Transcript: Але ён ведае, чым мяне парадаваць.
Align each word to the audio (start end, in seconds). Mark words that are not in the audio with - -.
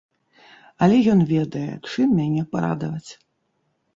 Але 0.85 0.97
ён 1.15 1.19
ведае, 1.33 1.69
чым 1.89 2.07
мяне 2.19 2.41
парадаваць. 2.57 3.11